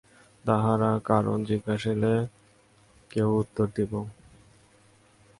তাঁহারা 0.45 0.91
কারণ 1.05 1.37
জিজ্ঞাসিলে 1.43 2.13
কি 3.11 3.21
উত্তর 3.41 3.65
দিব। 3.75 3.91